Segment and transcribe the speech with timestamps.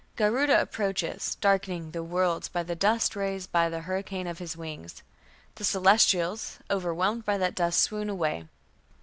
[0.15, 5.03] Garuda approaches "darkening the worlds by the dust raised by the hurricane of his wings".
[5.53, 8.45] The celestials, "overwhelmed by that dust", swoon away.